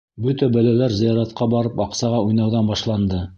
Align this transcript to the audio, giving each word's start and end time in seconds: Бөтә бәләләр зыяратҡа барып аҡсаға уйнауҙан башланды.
Бөтә 0.27 0.47
бәләләр 0.55 0.95
зыяратҡа 1.01 1.49
барып 1.53 1.83
аҡсаға 1.85 2.23
уйнауҙан 2.31 2.73
башланды. 2.73 3.23